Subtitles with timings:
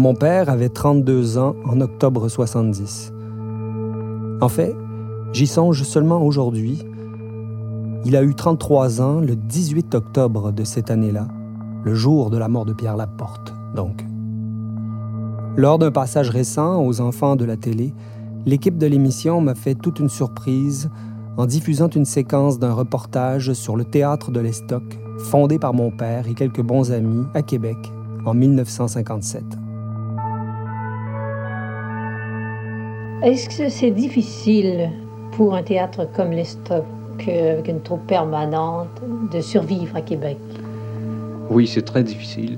[0.00, 3.12] Mon père avait 32 ans en octobre 70.
[4.40, 4.74] En fait,
[5.34, 6.82] j'y songe seulement aujourd'hui.
[8.06, 11.28] Il a eu 33 ans le 18 octobre de cette année-là,
[11.84, 14.06] le jour de la mort de Pierre Laporte, donc.
[15.58, 17.92] Lors d'un passage récent aux enfants de la télé,
[18.46, 20.88] l'équipe de l'émission m'a fait toute une surprise
[21.36, 26.26] en diffusant une séquence d'un reportage sur le théâtre de l'Estoc, fondé par mon père
[26.26, 27.76] et quelques bons amis à Québec
[28.24, 29.44] en 1957.
[33.22, 34.88] Est-ce que c'est difficile
[35.32, 36.86] pour un théâtre comme l'Estoc,
[37.28, 38.88] avec une troupe permanente,
[39.30, 40.38] de survivre à Québec?
[41.50, 42.56] Oui, c'est très difficile.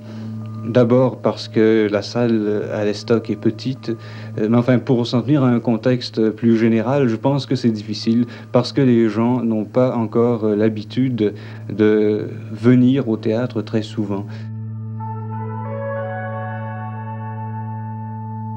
[0.65, 3.91] D'abord parce que la salle à l'Estoc est petite,
[4.38, 7.73] euh, mais enfin pour s'en tenir à un contexte plus général, je pense que c'est
[7.73, 11.35] difficile parce que les gens n'ont pas encore euh, l'habitude
[11.71, 14.26] de venir au théâtre très souvent.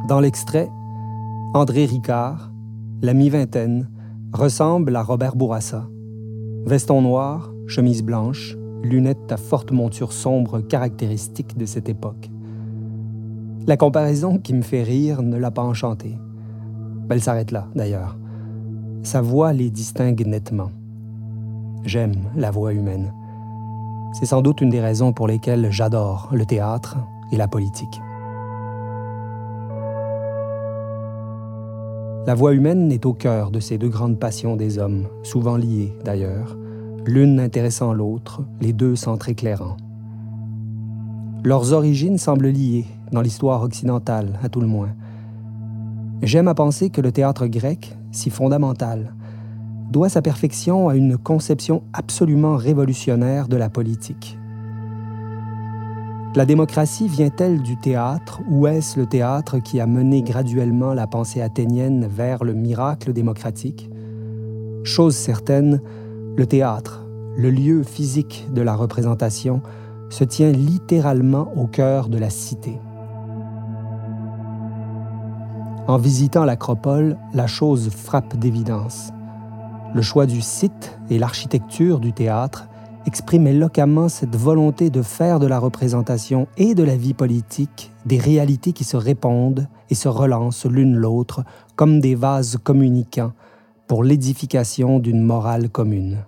[0.08, 0.70] Dans l'extrait,
[1.56, 2.52] André Ricard,
[3.02, 3.88] la mi-vingtaine,
[4.34, 5.88] ressemble à Robert Bourassa.
[6.66, 12.30] Veston noir, chemise blanche, lunettes à forte monture sombre caractéristique de cette époque.
[13.68, 16.18] La comparaison qui me fait rire ne l'a pas enchanté.
[17.10, 18.18] Elle s'arrête là, d'ailleurs.
[19.04, 20.72] Sa voix les distingue nettement.
[21.86, 23.14] J'aime la voix humaine.
[24.12, 26.98] C'est sans doute une des raisons pour lesquelles j'adore le théâtre
[27.32, 28.02] et la politique.
[32.28, 35.94] La voix humaine est au cœur de ces deux grandes passions des hommes, souvent liées
[36.04, 36.58] d'ailleurs,
[37.06, 39.78] l'une intéressant l'autre, les deux s'entre-éclairant.
[41.44, 44.90] Leurs origines semblent liées, dans l'histoire occidentale, à tout le moins.
[46.24, 49.14] J'aime à penser que le théâtre grec, si fondamental,
[49.92, 54.40] doit sa perfection à une conception absolument révolutionnaire de la politique.
[56.36, 61.42] La démocratie vient-elle du théâtre ou est-ce le théâtre qui a mené graduellement la pensée
[61.42, 63.90] athénienne vers le miracle démocratique?
[64.84, 65.80] Chose certaine,
[66.36, 67.06] le théâtre,
[67.38, 69.62] le lieu physique de la représentation,
[70.10, 72.82] se tient littéralement au cœur de la cité.
[75.88, 79.12] En visitant l'acropole, la chose frappe d'évidence.
[79.94, 82.68] Le choix du site et l'architecture du théâtre
[83.06, 88.18] expriment éloquemment cette volonté de faire de la représentation et de la vie politique des
[88.18, 91.44] réalités qui se répondent et se relancent l'une l'autre
[91.76, 93.34] comme des vases communicants
[93.88, 96.26] pour l'édification d'une morale commune.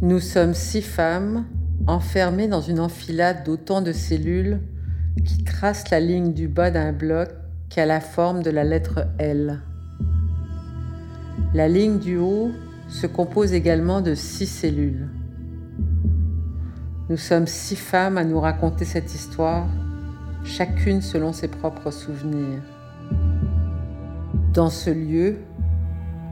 [0.00, 1.44] Nous sommes six femmes
[1.86, 4.60] enfermées dans une enfilade d'autant de cellules
[5.24, 7.28] qui tracent la ligne du bas d'un bloc
[7.68, 9.60] qui a la forme de la lettre L.
[11.54, 12.50] La ligne du haut
[12.88, 15.08] se compose également de six cellules.
[17.08, 19.66] Nous sommes six femmes à nous raconter cette histoire,
[20.44, 22.62] chacune selon ses propres souvenirs.
[24.52, 25.38] Dans ce lieu,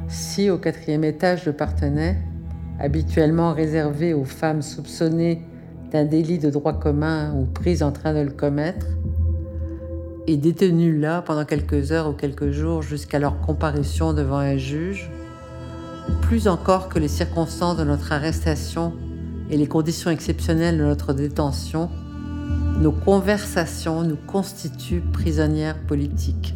[0.09, 2.17] si au quatrième étage de Partenay,
[2.79, 5.43] habituellement réservé aux femmes soupçonnées
[5.91, 8.87] d'un délit de droit commun ou prises en train de le commettre,
[10.27, 15.11] et détenues là pendant quelques heures ou quelques jours jusqu'à leur comparution devant un juge,
[16.23, 18.93] plus encore que les circonstances de notre arrestation
[19.51, 21.91] et les conditions exceptionnelles de notre détention,
[22.81, 26.55] nos conversations nous constituent prisonnières politiques.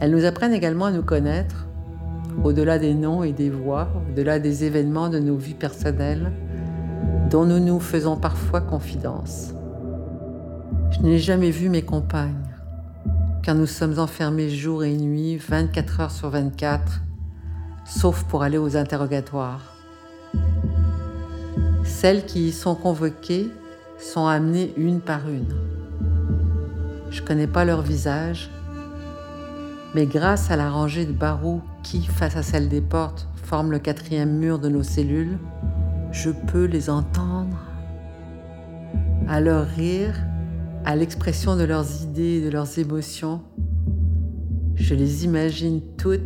[0.00, 1.66] Elles nous apprennent également à nous connaître,
[2.44, 6.32] au-delà des noms et des voix, au-delà des événements de nos vies personnelles,
[7.32, 9.54] dont nous nous faisons parfois confidence.
[10.90, 12.44] Je n'ai jamais vu mes compagnes,
[13.42, 17.00] car nous sommes enfermés jour et nuit, 24 heures sur 24,
[17.86, 19.72] sauf pour aller aux interrogatoires.
[21.84, 23.48] Celles qui y sont convoquées
[23.98, 25.54] sont amenées une par une.
[27.10, 28.50] Je ne connais pas leur visage,
[29.94, 33.78] mais grâce à la rangée de barreaux qui, face à celle des portes, forme le
[33.78, 35.38] quatrième mur de nos cellules,
[36.12, 37.58] je peux les entendre.
[39.28, 40.14] À leur rire,
[40.84, 43.40] à l'expression de leurs idées de leurs émotions,
[44.74, 46.20] je les imagine toutes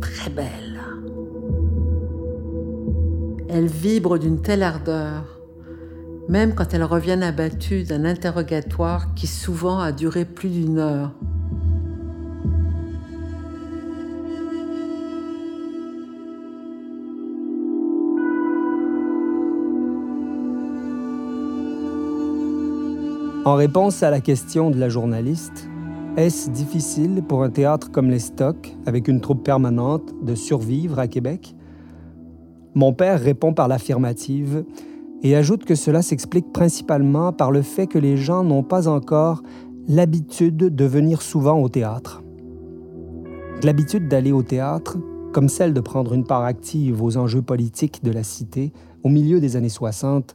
[0.00, 0.80] très belles.
[3.48, 5.40] Elles vibrent d'une telle ardeur,
[6.28, 11.12] même quand elles reviennent abattues d'un interrogatoire qui souvent a duré plus d'une heure.
[23.46, 25.68] En réponse à la question de la journaliste,
[26.16, 31.06] Est-ce difficile pour un théâtre comme les Stocks, avec une troupe permanente, de survivre à
[31.06, 31.54] Québec?
[32.74, 34.64] Mon père répond par l'affirmative
[35.22, 39.44] et ajoute que cela s'explique principalement par le fait que les gens n'ont pas encore
[39.86, 42.24] l'habitude de venir souvent au théâtre.
[43.62, 44.98] L'habitude d'aller au théâtre,
[45.32, 48.72] comme celle de prendre une part active aux enjeux politiques de la cité
[49.04, 50.34] au milieu des années 60,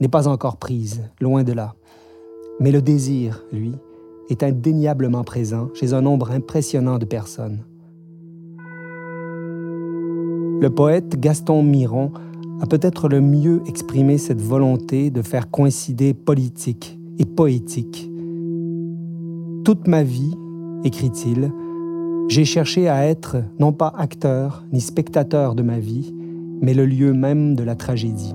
[0.00, 1.74] n'est pas encore prise, loin de là.
[2.60, 3.72] Mais le désir, lui,
[4.30, 7.64] est indéniablement présent chez un nombre impressionnant de personnes.
[10.60, 12.12] Le poète Gaston Miron
[12.60, 18.10] a peut-être le mieux exprimé cette volonté de faire coïncider politique et poétique.
[19.64, 20.34] Toute ma vie,
[20.84, 21.52] écrit-il,
[22.28, 26.14] j'ai cherché à être non pas acteur ni spectateur de ma vie,
[26.62, 28.34] mais le lieu même de la tragédie.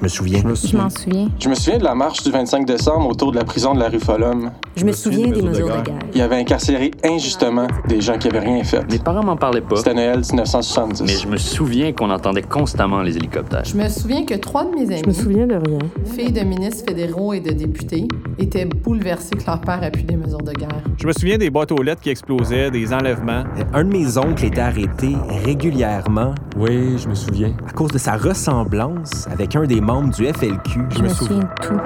[0.00, 0.40] Je me souviens.
[0.40, 1.28] Je m'en souviens.
[1.38, 3.90] Je me souviens de la marche du 25 décembre autour de la prison de la
[3.90, 4.50] rue Follum.
[4.80, 5.98] Je me souviens des mesures de guerre.
[6.14, 8.80] Il y avait incarcéré injustement des gens qui avaient rien fait.
[8.90, 9.76] Mes parents m'en parlaient pas.
[9.76, 11.02] C'était Noël 1970.
[11.02, 13.62] Mais je me souviens qu'on entendait constamment les hélicoptères.
[13.66, 15.78] Je me souviens que trois de mes amis, Je me souviens de rien.
[16.06, 20.38] filles de ministres fédéraux et de députés, étaient bouleversés que leur père appuie des mesures
[20.38, 20.82] de guerre.
[20.96, 23.44] Je me souviens des boîtes aux lettres qui explosaient, des enlèvements.
[23.74, 27.52] Un de mes oncles était arrêté régulièrement Oui, je me souviens.
[27.68, 30.80] à cause de sa ressemblance avec un des membres du FLQ.
[30.96, 31.76] Je me souviens de tout.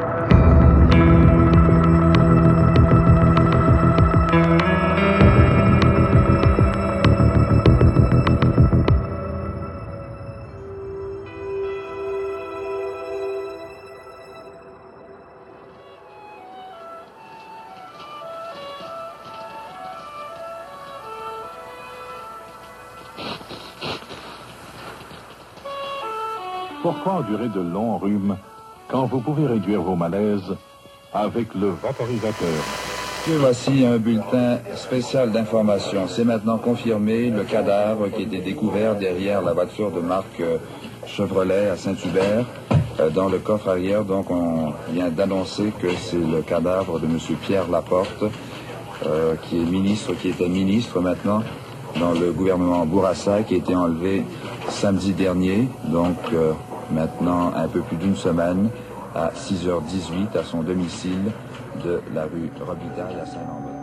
[26.85, 28.37] Pourquoi endurer de longs rhumes
[28.89, 30.55] quand vous pouvez réduire vos malaises
[31.15, 32.61] avec le vaporisateur?
[33.27, 36.03] Voici un bulletin spécial d'information.
[36.09, 40.59] C'est maintenant confirmé le cadavre qui a été découvert derrière la voiture de marque euh,
[41.07, 42.45] Chevrolet à Saint-Hubert.
[43.01, 47.19] euh, Dans le coffre arrière, donc on vient d'annoncer que c'est le cadavre de M.
[47.41, 48.25] Pierre Laporte,
[49.07, 51.43] euh, qui est ministre, qui était ministre maintenant
[51.99, 54.23] dans le gouvernement Bourassa, qui a été enlevé
[54.69, 56.17] samedi dernier, donc
[56.91, 58.69] maintenant un peu plus d'une semaine,
[59.15, 61.31] à 6h18 à son domicile
[61.85, 63.75] de la rue Robitaille à Saint-Lambert.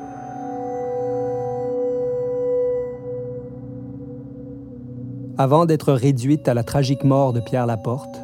[5.37, 8.21] Avant d'être réduite à la tragique mort de Pierre Laporte,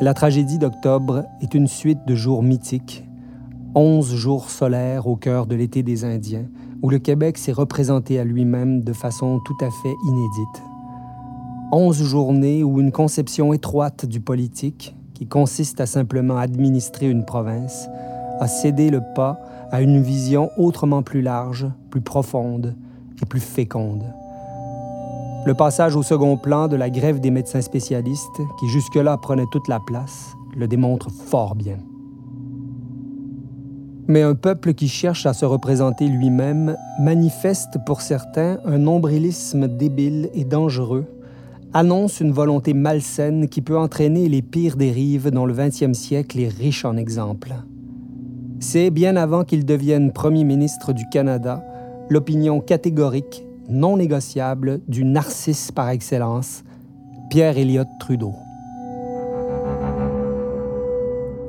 [0.00, 3.04] la tragédie d'octobre est une suite de jours mythiques,
[3.74, 6.46] onze jours solaires au cœur de l'été des Indiens,
[6.82, 10.71] où le Québec s'est représenté à lui-même de façon tout à fait inédite.
[11.74, 17.88] Onze journées où une conception étroite du politique, qui consiste à simplement administrer une province,
[18.40, 19.40] a cédé le pas
[19.70, 22.76] à une vision autrement plus large, plus profonde
[23.22, 24.04] et plus féconde.
[25.46, 29.68] Le passage au second plan de la grève des médecins spécialistes, qui jusque-là prenait toute
[29.68, 31.78] la place, le démontre fort bien.
[34.08, 40.28] Mais un peuple qui cherche à se représenter lui-même manifeste pour certains un nombrilisme débile
[40.34, 41.06] et dangereux,
[41.74, 46.48] annonce une volonté malsaine qui peut entraîner les pires dérives dont le 20e siècle est
[46.48, 47.54] riche en exemples.
[48.60, 51.64] C'est bien avant qu'il devienne Premier ministre du Canada,
[52.10, 56.62] l'opinion catégorique, non négociable du narcisse par excellence,
[57.30, 58.34] Pierre Elliott Trudeau.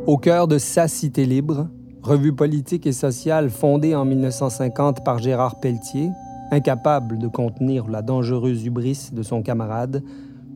[0.08, 1.68] Au cœur de sa cité libre,
[2.02, 6.10] revue politique et sociale fondée en 1950 par Gérard Pelletier,
[6.54, 10.04] incapable de contenir la dangereuse hubris de son camarade,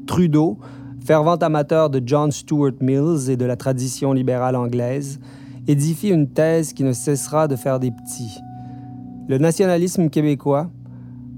[0.05, 0.57] Trudeau,
[0.99, 5.19] fervent amateur de John Stuart Mills et de la tradition libérale anglaise,
[5.67, 8.39] édifie une thèse qui ne cessera de faire des petits.
[9.27, 10.69] Le nationalisme québécois,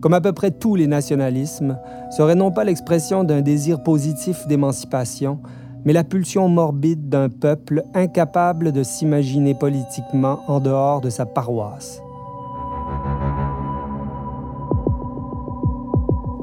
[0.01, 1.77] comme à peu près tous les nationalismes,
[2.11, 5.39] serait non pas l'expression d'un désir positif d'émancipation,
[5.85, 12.01] mais la pulsion morbide d'un peuple incapable de s'imaginer politiquement en dehors de sa paroisse.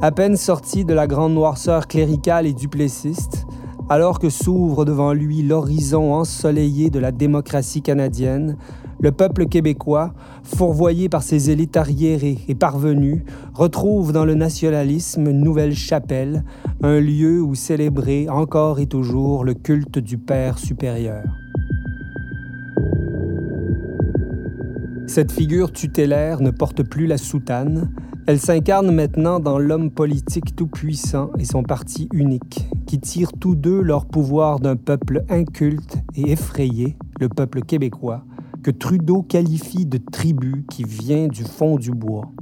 [0.02, 3.46] À peine sorti de la grande noirceur cléricale et duplessiste,
[3.88, 8.58] alors que s'ouvre devant lui l'horizon ensoleillé de la démocratie canadienne,
[9.00, 10.12] le peuple québécois,
[10.42, 13.24] fourvoyé par ses élites arriérées et parvenues,
[13.54, 16.44] retrouve dans le nationalisme une nouvelle chapelle,
[16.82, 21.24] un lieu où célébrer encore et toujours le culte du Père supérieur.
[25.06, 27.90] Cette figure tutélaire ne porte plus la soutane,
[28.26, 33.80] elle s'incarne maintenant dans l'homme politique tout-puissant et son parti unique, qui tirent tous deux
[33.80, 38.24] leur pouvoir d'un peuple inculte et effrayé, le peuple québécois,
[38.64, 42.32] que Trudeau qualifie de tribu qui vient du fond du bois.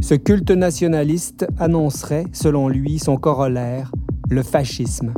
[0.00, 3.92] Ce culte nationaliste annoncerait, selon lui, son corollaire,
[4.30, 5.12] le fascisme.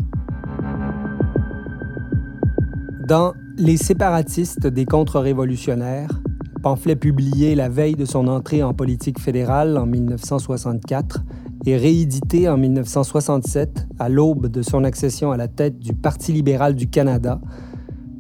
[3.06, 6.21] Dans Les séparatistes des contre-révolutionnaires,
[6.62, 11.24] pamphlet publié la veille de son entrée en politique fédérale en 1964
[11.66, 16.76] et réédité en 1967 à l'aube de son accession à la tête du Parti libéral
[16.76, 17.40] du Canada,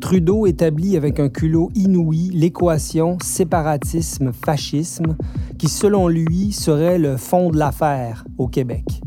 [0.00, 5.16] Trudeau établit avec un culot inouï l'équation séparatisme-fascisme
[5.58, 9.00] qui, selon lui, serait le fond de l'affaire au Québec.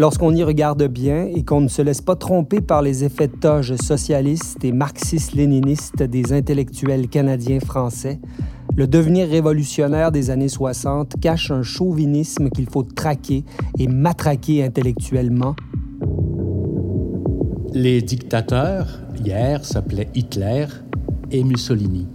[0.00, 3.36] Lorsqu'on y regarde bien et qu'on ne se laisse pas tromper par les effets de
[3.36, 8.18] toge socialistes et marxistes-léninistes des intellectuels canadiens français,
[8.74, 13.44] le devenir révolutionnaire des années 60 cache un chauvinisme qu'il faut traquer
[13.78, 15.54] et matraquer intellectuellement.
[17.74, 20.64] Les dictateurs, hier, s'appelaient Hitler
[21.30, 22.08] et Mussolini.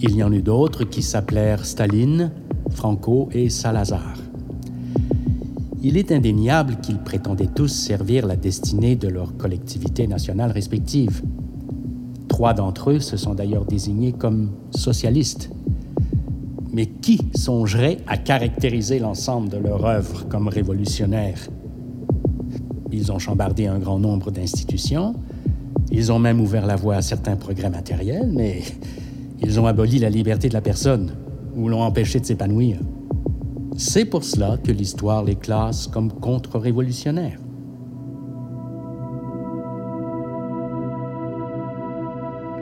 [0.00, 2.30] Il y en eut d'autres qui s'appelèrent Staline,
[2.72, 4.17] Franco et Salazar.
[5.80, 11.22] Il est indéniable qu'ils prétendaient tous servir la destinée de leurs collectivités nationales respectives.
[12.26, 15.50] Trois d'entre eux se sont d'ailleurs désignés comme socialistes.
[16.72, 21.48] Mais qui songerait à caractériser l'ensemble de leur œuvre comme révolutionnaire?
[22.90, 25.14] Ils ont chambardé un grand nombre d'institutions,
[25.92, 28.62] ils ont même ouvert la voie à certains progrès matériels, mais
[29.40, 31.12] ils ont aboli la liberté de la personne
[31.56, 32.78] ou l'ont empêché de s'épanouir.
[33.80, 37.38] C'est pour cela que l'histoire les classe comme contre-révolutionnaires.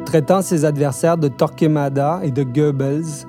[0.05, 3.25] Traitant ses adversaires de Torquemada et de Goebbels,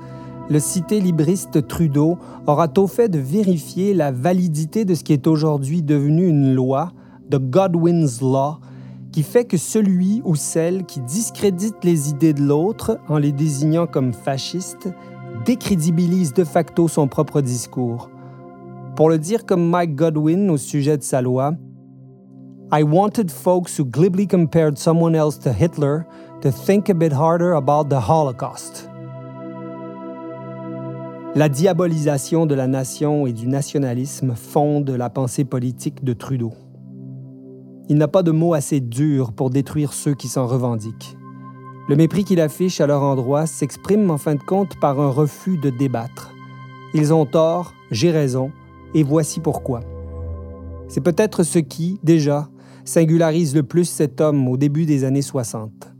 [0.49, 5.25] le cité libriste Trudeau aura tôt fait de vérifier la validité de ce qui est
[5.25, 6.91] aujourd'hui devenu une loi,
[7.29, 8.57] de Godwin's Law,
[9.13, 13.87] qui fait que celui ou celle qui discrédite les idées de l'autre en les désignant
[13.87, 14.89] comme fascistes
[15.45, 18.09] décrédibilise de facto son propre discours.
[18.95, 21.53] Pour le dire comme Mike Godwin au sujet de sa loi,
[22.71, 26.05] I wanted folks who glibly compared someone else to Hitler
[26.41, 28.89] to think a bit harder about the Holocaust.
[31.35, 36.53] La diabolisation de la nation et du nationalisme fonde la pensée politique de Trudeau.
[37.89, 41.15] Il n'a pas de mots assez durs pour détruire ceux qui s'en revendiquent.
[41.87, 45.57] Le mépris qu'il affiche à leur endroit s'exprime en fin de compte par un refus
[45.57, 46.33] de débattre.
[46.93, 48.51] Ils ont tort, j'ai raison,
[48.93, 49.79] et voici pourquoi.
[50.89, 52.49] C'est peut-être ce qui, déjà,
[52.83, 55.93] singularise le plus cet homme au début des années 60.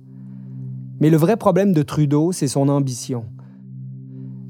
[1.00, 3.25] Mais le vrai problème de Trudeau, c'est son ambition.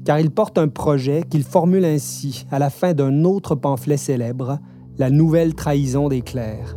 [0.04, 4.58] Car il porte un projet qu'il formule ainsi à la fin d'un autre pamphlet célèbre,
[4.96, 6.76] La nouvelle trahison des clercs.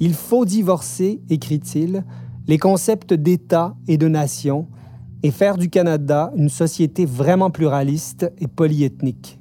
[0.00, 2.04] Il faut divorcer, écrit-il,
[2.46, 4.66] les concepts d'État et de nation
[5.22, 9.38] et faire du Canada une société vraiment pluraliste et polyethnique.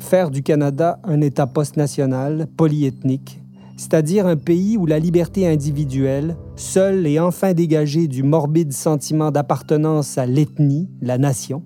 [0.00, 3.40] Faire du Canada un État post-national, polyethnique,
[3.76, 10.18] c'est-à-dire un pays où la liberté individuelle, seule et enfin dégagée du morbide sentiment d'appartenance
[10.18, 11.62] à l'ethnie, la nation,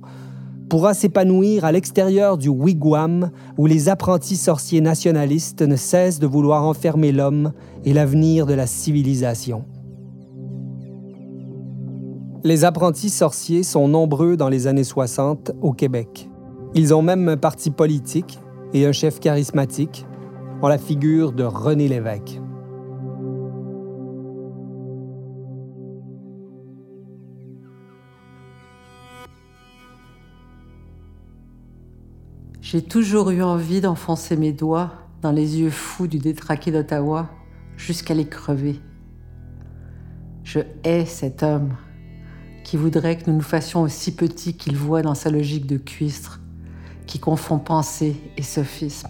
[0.69, 6.65] pourra s'épanouir à l'extérieur du wigwam où les apprentis sorciers nationalistes ne cessent de vouloir
[6.65, 7.53] enfermer l'homme
[7.87, 9.65] et l'avenir de la civilisation.
[12.45, 16.31] Les apprentis sorciers sont nombreux dans les années 60 au Québec.
[16.75, 18.39] Ils ont même un parti politique
[18.73, 20.07] et un chef charismatique,
[20.63, 22.41] en la figure de René Lévesque.
[32.61, 34.93] J'ai toujours eu envie d'enfoncer mes doigts
[35.23, 37.31] dans les yeux fous du détraqué d'Ottawa
[37.77, 38.79] jusqu'à les crever.
[40.45, 41.71] Je hais cet homme
[42.69, 46.39] qui voudrait que nous nous fassions aussi petits qu'il voit dans sa logique de cuistre,
[47.07, 49.09] qui confond pensée et sophisme.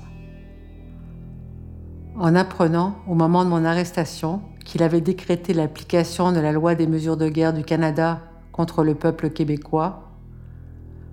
[2.15, 6.87] En apprenant, au moment de mon arrestation, qu'il avait décrété l'application de la loi des
[6.87, 8.21] mesures de guerre du Canada
[8.53, 10.13] contre le peuple québécois,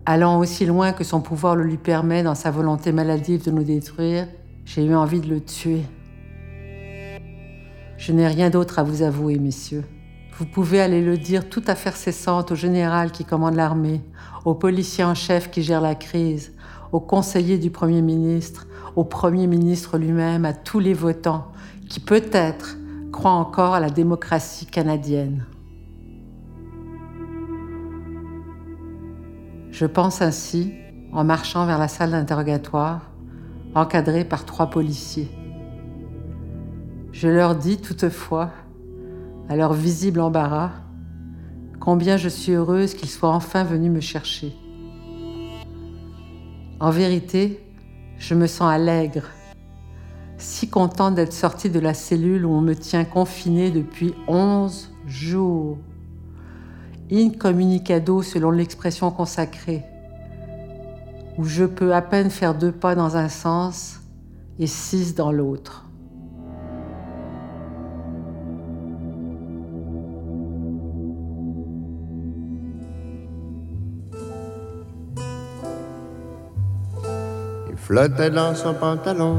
[0.05, 3.63] allant aussi loin que son pouvoir le lui permet dans sa volonté maladive de nous
[3.63, 4.27] détruire,
[4.65, 5.81] j'ai eu envie de le tuer.
[7.97, 9.83] Je n'ai rien d'autre à vous avouer, messieurs.
[10.37, 14.01] Vous pouvez aller le dire tout à fait cessante au général qui commande l'armée,
[14.43, 16.51] au policier en chef qui gère la crise,
[16.91, 21.47] au conseiller du Premier ministre, au Premier ministre lui-même, à tous les votants
[21.87, 22.75] qui peut-être
[23.13, 25.45] croient encore à la démocratie canadienne.
[29.71, 30.73] Je pense ainsi,
[31.13, 33.09] en marchant vers la salle d'interrogatoire,
[33.73, 35.29] encadrée par trois policiers.
[37.13, 38.51] Je leur dis toutefois,
[39.49, 40.71] à leur visible embarras,
[41.79, 44.55] combien je suis heureuse qu'ils soient enfin venus me chercher.
[46.79, 47.63] En vérité,
[48.17, 49.29] je me sens allègre,
[50.37, 55.77] si contente d'être sortie de la cellule où on me tient confinée depuis onze jours.
[57.11, 59.83] Incommunicado selon l'expression consacrée,
[61.37, 64.01] où je peux à peine faire deux pas dans un sens
[64.57, 65.84] et six dans l'autre.
[77.85, 79.37] Flottait dans son pantalon,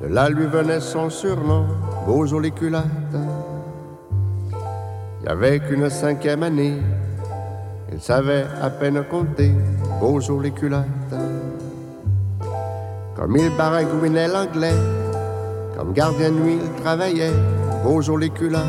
[0.00, 1.66] de là lui venait son surnom,
[2.06, 2.84] Bozo les culottes.
[5.22, 6.78] Il avait qu'une cinquième année,
[7.92, 9.52] il savait à peine compter,
[10.00, 10.86] Bozo les culottes.
[13.14, 14.80] Comme il baragouinait l'anglais,
[15.76, 17.34] comme gardien de nuit il travaillait,
[17.84, 18.62] Bozo les culottes.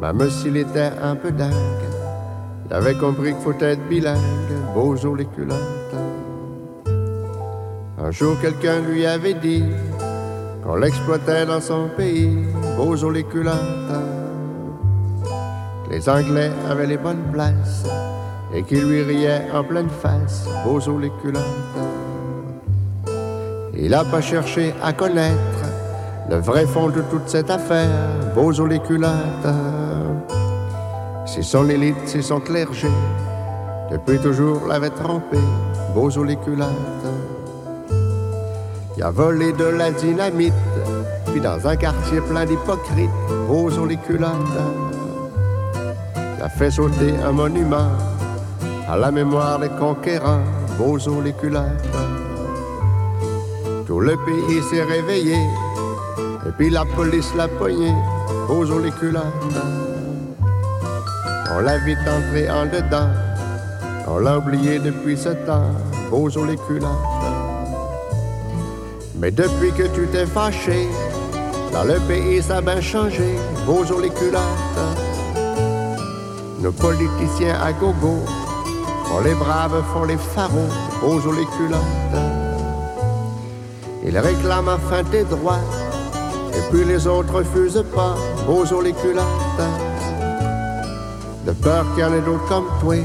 [0.00, 1.52] Même s'il était un peu dingue,
[2.66, 4.18] il avait compris qu'il faut être bilingue,
[4.74, 5.79] Bozo les culottes.
[8.10, 9.62] Un jour, quelqu'un lui avait dit
[10.64, 12.44] qu'on l'exploitait dans son pays,
[13.08, 13.54] les culottes.
[15.88, 17.84] Les Anglais avaient les bonnes places
[18.52, 20.44] et qu'ils lui riaient en pleine face,
[20.98, 21.44] les culottes.
[23.76, 25.62] Il n'a pas cherché à connaître
[26.28, 27.94] le vrai fond de toute cette affaire,
[28.66, 29.54] les culottes.
[31.26, 32.90] C'est son élite, c'est son clergé,
[33.88, 34.90] depuis toujours l'avait
[36.24, 37.19] les culottes.
[39.00, 40.52] Il a volé de la dynamite,
[41.32, 43.08] puis dans un quartier plein d'hypocrites,
[43.48, 43.98] Bozo les.
[44.10, 44.22] Il
[46.42, 47.88] a fait sauter un monument
[48.86, 50.42] à la mémoire des conquérants,
[50.76, 51.32] Bozo les.
[53.86, 55.36] Tout le pays s'est réveillé,
[56.46, 57.94] et puis la police l'a poigné,
[58.48, 58.92] Bozo les.
[61.56, 63.08] On l'a vite entré en dedans,
[64.06, 65.70] on l'a oublié depuis ce temps,
[66.10, 66.58] Bozo les.
[69.20, 70.88] Mais depuis que tu t'es fâché,
[71.74, 74.40] dans le pays ça a bien changé, Bozo les culottes.
[76.62, 78.16] Nos politiciens à gogo
[79.04, 80.70] font les braves, font les pharaons,
[81.02, 82.22] Bozo les culottes.
[84.06, 85.66] Ils réclament enfin tes droits,
[86.54, 88.14] et puis les autres refusent pas,
[88.46, 89.68] Bozo les culottes.
[91.44, 92.96] De peur qu'il y en ait d'autres comme toi,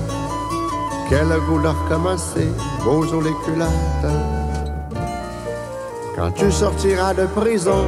[1.09, 2.47] qu'elle a voulu recommencer,
[2.85, 4.44] Bozo les culottes.
[6.15, 7.85] Quand tu sortiras de prison,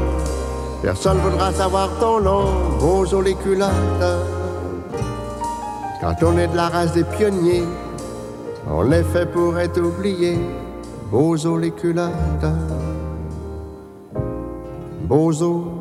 [0.81, 2.43] personne voudra savoir ton nom,
[2.79, 3.35] Bozo les.
[6.01, 7.63] Quand on est de la race des pionniers,
[8.69, 10.37] on est fait pour être oublié,
[11.09, 12.11] Bozo les culottes.
[15.03, 15.77] Bozo.